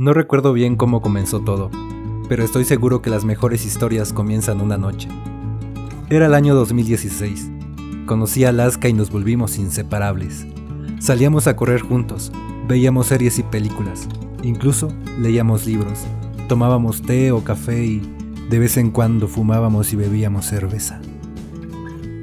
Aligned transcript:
No 0.00 0.12
recuerdo 0.12 0.52
bien 0.52 0.76
cómo 0.76 1.02
comenzó 1.02 1.40
todo, 1.40 1.72
pero 2.28 2.44
estoy 2.44 2.64
seguro 2.64 3.02
que 3.02 3.10
las 3.10 3.24
mejores 3.24 3.66
historias 3.66 4.12
comienzan 4.12 4.60
una 4.60 4.78
noche. 4.78 5.08
Era 6.08 6.26
el 6.26 6.34
año 6.34 6.54
2016. 6.54 7.50
Conocí 8.06 8.44
a 8.44 8.50
Alaska 8.50 8.88
y 8.88 8.92
nos 8.92 9.10
volvimos 9.10 9.58
inseparables. 9.58 10.46
Salíamos 11.00 11.48
a 11.48 11.56
correr 11.56 11.80
juntos, 11.80 12.30
veíamos 12.68 13.08
series 13.08 13.40
y 13.40 13.42
películas, 13.42 14.06
incluso 14.44 14.94
leíamos 15.18 15.66
libros, 15.66 16.04
tomábamos 16.46 17.02
té 17.02 17.32
o 17.32 17.42
café 17.42 17.84
y 17.84 18.02
de 18.48 18.58
vez 18.60 18.76
en 18.76 18.92
cuando 18.92 19.26
fumábamos 19.26 19.92
y 19.92 19.96
bebíamos 19.96 20.46
cerveza. 20.46 21.00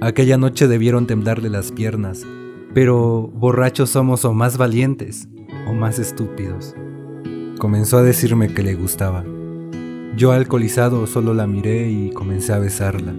Aquella 0.00 0.38
noche 0.38 0.66
debieron 0.66 1.06
temblarle 1.06 1.48
las 1.50 1.70
piernas, 1.70 2.26
pero 2.74 3.30
borrachos 3.32 3.90
somos 3.90 4.24
o 4.24 4.34
más 4.34 4.58
valientes 4.58 5.28
o 5.68 5.72
más 5.72 6.00
estúpidos. 6.00 6.74
Comenzó 7.60 7.98
a 7.98 8.02
decirme 8.02 8.54
que 8.54 8.62
le 8.62 8.72
gustaba. 8.72 9.22
Yo 10.16 10.32
alcoholizado 10.32 11.06
solo 11.06 11.34
la 11.34 11.46
miré 11.46 11.90
y 11.90 12.10
comencé 12.10 12.54
a 12.54 12.58
besarla. 12.58 13.12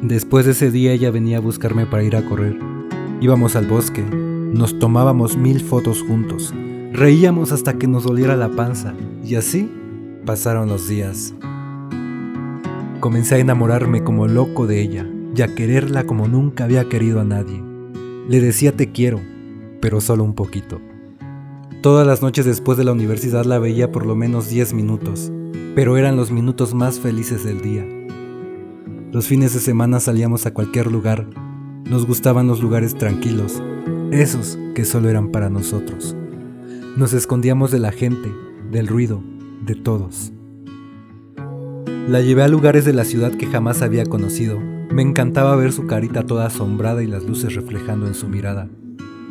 Después 0.00 0.46
de 0.46 0.52
ese 0.52 0.70
día 0.70 0.92
ella 0.92 1.10
venía 1.10 1.36
a 1.36 1.42
buscarme 1.42 1.84
para 1.84 2.02
ir 2.02 2.16
a 2.16 2.24
correr. 2.24 2.58
Íbamos 3.20 3.56
al 3.56 3.66
bosque, 3.66 4.02
nos 4.02 4.78
tomábamos 4.78 5.36
mil 5.36 5.60
fotos 5.60 6.00
juntos, 6.00 6.54
reíamos 6.94 7.52
hasta 7.52 7.74
que 7.74 7.86
nos 7.86 8.04
doliera 8.04 8.36
la 8.36 8.48
panza 8.48 8.94
y 9.22 9.34
así 9.34 9.70
pasaron 10.24 10.70
los 10.70 10.88
días. 10.88 11.34
Comencé 13.00 13.34
a 13.34 13.38
enamorarme 13.38 14.02
como 14.02 14.26
loco 14.26 14.66
de 14.66 14.80
ella 14.80 15.06
y 15.36 15.42
a 15.42 15.54
quererla 15.54 16.04
como 16.04 16.26
nunca 16.26 16.64
había 16.64 16.88
querido 16.88 17.20
a 17.20 17.24
nadie. 17.24 17.62
Le 18.30 18.40
decía 18.40 18.72
te 18.72 18.92
quiero, 18.92 19.20
pero 19.82 20.00
solo 20.00 20.24
un 20.24 20.34
poquito. 20.34 20.80
Todas 21.84 22.06
las 22.06 22.22
noches 22.22 22.46
después 22.46 22.78
de 22.78 22.84
la 22.84 22.92
universidad 22.92 23.44
la 23.44 23.58
veía 23.58 23.92
por 23.92 24.06
lo 24.06 24.16
menos 24.16 24.48
10 24.48 24.72
minutos, 24.72 25.30
pero 25.74 25.98
eran 25.98 26.16
los 26.16 26.30
minutos 26.30 26.72
más 26.72 26.98
felices 26.98 27.44
del 27.44 27.60
día. 27.60 27.86
Los 29.12 29.26
fines 29.26 29.52
de 29.52 29.60
semana 29.60 30.00
salíamos 30.00 30.46
a 30.46 30.54
cualquier 30.54 30.90
lugar, 30.90 31.28
nos 31.84 32.06
gustaban 32.06 32.46
los 32.46 32.62
lugares 32.62 32.94
tranquilos, 32.94 33.62
esos 34.12 34.58
que 34.74 34.86
solo 34.86 35.10
eran 35.10 35.28
para 35.28 35.50
nosotros. 35.50 36.16
Nos 36.96 37.12
escondíamos 37.12 37.70
de 37.70 37.80
la 37.80 37.92
gente, 37.92 38.32
del 38.70 38.86
ruido, 38.86 39.22
de 39.66 39.74
todos. 39.74 40.32
La 42.08 42.22
llevé 42.22 42.44
a 42.44 42.48
lugares 42.48 42.86
de 42.86 42.94
la 42.94 43.04
ciudad 43.04 43.32
que 43.32 43.46
jamás 43.46 43.82
había 43.82 44.06
conocido. 44.06 44.58
Me 44.58 45.02
encantaba 45.02 45.54
ver 45.54 45.70
su 45.70 45.86
carita 45.86 46.22
toda 46.22 46.46
asombrada 46.46 47.02
y 47.02 47.06
las 47.06 47.24
luces 47.24 47.54
reflejando 47.54 48.06
en 48.06 48.14
su 48.14 48.26
mirada. 48.26 48.70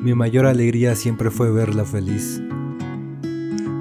Mi 0.04 0.14
mayor 0.14 0.46
alegría 0.48 0.98
siempre 0.98 1.32
fue 1.32 1.50
verla 1.50 1.86
feliz. 1.86 2.42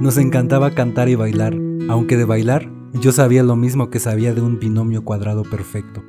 Nos 0.03 0.19
encantaba 0.19 0.73
cantar 0.73 1.09
y 1.09 1.15
bailar, 1.15 1.57
aunque 1.89 2.17
de 2.17 2.25
bailar 2.25 2.69
yo 2.93 3.13
sabía 3.13 3.45
lo 3.45 3.55
mismo 3.55 3.89
que 3.89 4.01
sabía 4.01 4.35
de 4.35 4.41
un 4.41 4.59
binomio 4.59 5.05
cuadrado 5.05 5.45
perfecto. 5.45 6.03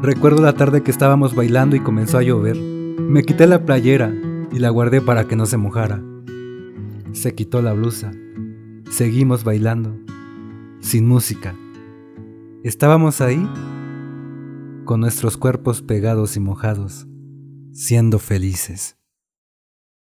Recuerdo 0.00 0.40
la 0.40 0.54
tarde 0.54 0.82
que 0.82 0.90
estábamos 0.90 1.34
bailando 1.34 1.76
y 1.76 1.80
comenzó 1.80 2.16
a 2.16 2.22
llover. 2.22 2.56
Me 2.56 3.24
quité 3.24 3.46
la 3.46 3.66
playera 3.66 4.10
y 4.50 4.58
la 4.58 4.70
guardé 4.70 5.02
para 5.02 5.28
que 5.28 5.36
no 5.36 5.44
se 5.44 5.58
mojara. 5.58 6.02
Se 7.12 7.34
quitó 7.34 7.60
la 7.60 7.74
blusa. 7.74 8.10
Seguimos 8.88 9.44
bailando, 9.44 9.94
sin 10.80 11.06
música. 11.06 11.54
Estábamos 12.62 13.20
ahí, 13.20 13.46
con 14.86 15.00
nuestros 15.00 15.36
cuerpos 15.36 15.82
pegados 15.82 16.38
y 16.38 16.40
mojados 16.40 17.06
siendo 17.70 18.18
felices. 18.18 18.96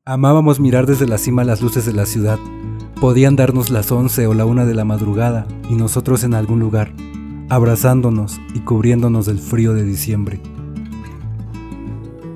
Amábamos 0.04 0.60
mirar 0.60 0.88
desde 0.88 1.08
la 1.08 1.20
cima 1.20 1.44
las 1.44 1.62
luces 1.62 1.86
de 1.86 1.94
la 1.94 2.08
ciudad. 2.08 2.40
Podían 3.00 3.36
darnos 3.36 3.70
las 3.70 3.92
once 3.92 4.26
o 4.26 4.34
la 4.34 4.46
una 4.48 4.66
de 4.66 4.74
la 4.74 4.84
madrugada 4.84 5.46
y 5.70 5.76
nosotros 5.76 6.24
en 6.24 6.34
algún 6.34 6.60
lugar, 6.60 6.92
abrazándonos 7.50 8.42
y 8.56 8.62
cubriéndonos 8.62 9.28
del 9.28 9.38
frío 9.38 9.74
de 9.74 9.84
diciembre. 9.84 10.42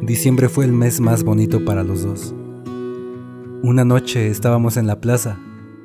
Diciembre 0.03 0.47
fue 0.47 0.65
el 0.65 0.73
mes 0.73 1.01
más 1.01 1.23
bonito 1.23 1.65
para 1.65 1.83
los 1.83 2.03
dos. 2.03 2.35
Una 3.63 3.83
noche 3.83 4.27
estábamos 4.27 4.77
en 4.77 4.85
la 4.85 5.01
plaza, 5.01 5.39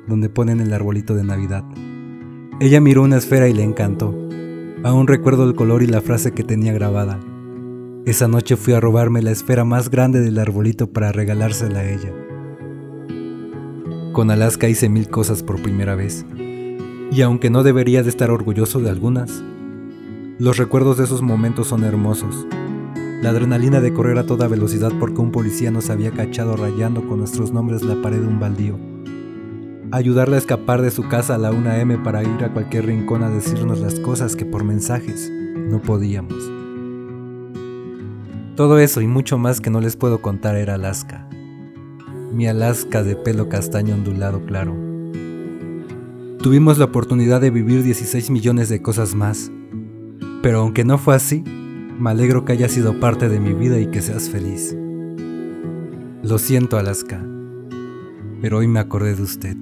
donde 0.07 0.29
ponen 0.29 0.59
el 0.59 0.73
arbolito 0.73 1.15
de 1.15 1.23
Navidad. 1.23 1.63
Ella 2.59 2.79
miró 2.79 3.01
una 3.01 3.17
esfera 3.17 3.47
y 3.47 3.53
le 3.53 3.63
encantó. 3.63 4.15
Aún 4.83 5.07
recuerdo 5.07 5.45
el 5.45 5.55
color 5.55 5.81
y 5.81 5.87
la 5.87 6.01
frase 6.01 6.31
que 6.31 6.43
tenía 6.43 6.73
grabada. 6.73 7.19
Esa 8.03 8.27
noche 8.27 8.55
fui 8.55 8.73
a 8.73 8.79
robarme 8.79 9.21
la 9.21 9.29
esfera 9.29 9.63
más 9.63 9.91
grande 9.91 10.21
del 10.21 10.39
arbolito 10.39 10.87
para 10.91 11.11
regalársela 11.11 11.81
a 11.81 11.87
ella. 11.87 12.11
Con 14.11 14.31
Alaska 14.31 14.67
hice 14.67 14.89
mil 14.89 15.07
cosas 15.07 15.43
por 15.43 15.61
primera 15.61 15.93
vez. 15.93 16.25
Y 17.11 17.21
aunque 17.21 17.51
no 17.51 17.61
debería 17.61 18.01
de 18.01 18.09
estar 18.09 18.31
orgulloso 18.31 18.79
de 18.79 18.89
algunas, 18.89 19.43
los 20.39 20.57
recuerdos 20.57 20.97
de 20.97 21.03
esos 21.03 21.21
momentos 21.21 21.67
son 21.67 21.83
hermosos. 21.83 22.47
La 23.21 23.29
adrenalina 23.29 23.81
de 23.81 23.93
correr 23.93 24.17
a 24.17 24.25
toda 24.25 24.47
velocidad 24.47 24.91
porque 24.99 25.21
un 25.21 25.31
policía 25.31 25.69
nos 25.69 25.91
había 25.91 26.09
cachado 26.09 26.57
rayando 26.57 27.07
con 27.07 27.19
nuestros 27.19 27.51
nombres 27.51 27.83
la 27.83 28.01
pared 28.01 28.19
de 28.19 28.27
un 28.27 28.39
baldío. 28.39 28.79
Ayudarla 29.91 30.37
a 30.37 30.39
escapar 30.39 30.81
de 30.81 30.89
su 30.89 31.07
casa 31.07 31.35
a 31.35 31.37
la 31.37 31.51
1M 31.51 32.01
para 32.01 32.23
ir 32.23 32.43
a 32.43 32.51
cualquier 32.51 32.87
rincón 32.87 33.21
a 33.21 33.29
decirnos 33.29 33.79
las 33.79 33.99
cosas 33.99 34.35
que 34.35 34.45
por 34.45 34.63
mensajes 34.63 35.29
no 35.29 35.79
podíamos. 35.83 36.60
Todo 38.55 38.79
eso 38.79 39.01
y 39.01 39.07
mucho 39.07 39.37
más 39.37 39.61
que 39.61 39.69
no 39.69 39.79
les 39.79 39.95
puedo 39.95 40.21
contar 40.21 40.55
era 40.57 40.75
Alaska. 40.75 41.27
Mi 42.33 42.47
Alaska 42.47 43.01
de 43.01 43.15
pelo 43.15 43.47
castaño 43.47 43.95
ondulado 43.95 44.45
claro. 44.45 44.75
Tuvimos 46.41 46.77
la 46.77 46.85
oportunidad 46.85 47.39
de 47.39 47.49
vivir 47.49 47.81
16 47.81 48.29
millones 48.29 48.67
de 48.67 48.81
cosas 48.81 49.15
más. 49.15 49.51
Pero 50.41 50.59
aunque 50.59 50.83
no 50.83 50.97
fue 50.97 51.15
así, 51.15 51.43
me 51.45 52.09
alegro 52.09 52.43
que 52.43 52.51
haya 52.51 52.67
sido 52.67 52.99
parte 52.99 53.29
de 53.29 53.39
mi 53.39 53.53
vida 53.53 53.79
y 53.79 53.87
que 53.87 54.01
seas 54.01 54.29
feliz. 54.29 54.75
Lo 56.23 56.37
siento, 56.37 56.77
Alaska, 56.77 57.23
pero 58.41 58.57
hoy 58.57 58.67
me 58.67 58.79
acordé 58.79 59.15
de 59.15 59.21
usted. 59.21 59.55